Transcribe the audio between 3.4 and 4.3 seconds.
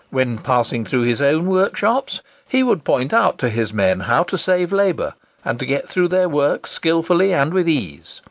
his men how